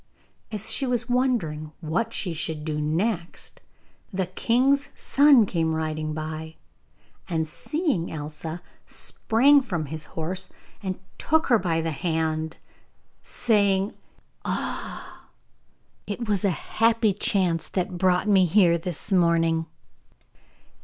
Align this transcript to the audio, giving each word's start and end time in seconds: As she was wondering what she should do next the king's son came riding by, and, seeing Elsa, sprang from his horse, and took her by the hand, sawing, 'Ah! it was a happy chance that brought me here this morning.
As 0.51 0.71
she 0.71 0.87
was 0.87 1.07
wondering 1.07 1.73
what 1.79 2.11
she 2.11 2.33
should 2.33 2.65
do 2.65 2.81
next 2.81 3.61
the 4.11 4.25
king's 4.25 4.89
son 4.95 5.45
came 5.45 5.75
riding 5.75 6.15
by, 6.15 6.55
and, 7.29 7.47
seeing 7.47 8.11
Elsa, 8.11 8.63
sprang 8.87 9.61
from 9.61 9.85
his 9.85 10.05
horse, 10.17 10.49
and 10.81 10.97
took 11.19 11.45
her 11.49 11.59
by 11.59 11.81
the 11.81 11.91
hand, 11.91 12.57
sawing, 13.21 13.93
'Ah! 14.43 15.29
it 16.07 16.27
was 16.27 16.43
a 16.43 16.49
happy 16.49 17.13
chance 17.13 17.69
that 17.69 17.99
brought 17.99 18.27
me 18.27 18.45
here 18.47 18.79
this 18.79 19.11
morning. 19.11 19.67